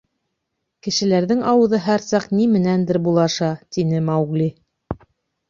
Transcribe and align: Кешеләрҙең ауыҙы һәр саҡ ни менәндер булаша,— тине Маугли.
Кешеләрҙең 0.85 1.43
ауыҙы 1.51 1.79
һәр 1.89 2.05
саҡ 2.05 2.25
ни 2.39 2.47
менәндер 2.55 2.99
булаша,— 3.09 3.53
тине 3.79 4.03
Маугли. 4.09 4.51